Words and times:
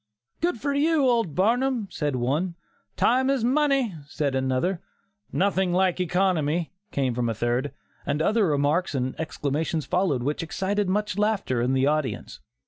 "Good 0.41 0.59
for 0.59 0.73
you, 0.73 1.03
old 1.05 1.35
Barnum," 1.35 1.87
said 1.91 2.15
one; 2.15 2.55
"Time 2.97 3.29
is 3.29 3.43
money," 3.43 3.93
said 4.07 4.33
another; 4.33 4.81
"Nothing 5.31 5.73
like 5.73 5.99
economy," 5.99 6.71
came 6.89 7.13
from 7.13 7.29
a 7.29 7.35
third, 7.35 7.71
and 8.03 8.19
other 8.19 8.47
remarks 8.47 8.95
and 8.95 9.13
exclamations 9.19 9.85
followed 9.85 10.23
which 10.23 10.41
excited 10.41 10.89
much 10.89 11.19
laughter 11.19 11.61
in 11.61 11.73
the 11.73 11.85
audience. 11.85 12.39